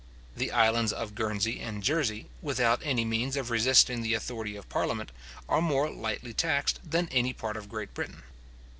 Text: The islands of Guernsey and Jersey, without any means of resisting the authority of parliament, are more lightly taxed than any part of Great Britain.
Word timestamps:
The 0.35 0.51
islands 0.51 0.91
of 0.91 1.13
Guernsey 1.13 1.59
and 1.59 1.83
Jersey, 1.83 2.25
without 2.41 2.81
any 2.83 3.05
means 3.05 3.37
of 3.37 3.51
resisting 3.51 4.01
the 4.01 4.15
authority 4.15 4.55
of 4.55 4.67
parliament, 4.67 5.11
are 5.47 5.61
more 5.61 5.91
lightly 5.91 6.33
taxed 6.33 6.79
than 6.83 7.07
any 7.09 7.33
part 7.33 7.55
of 7.55 7.69
Great 7.69 7.93
Britain. 7.93 8.23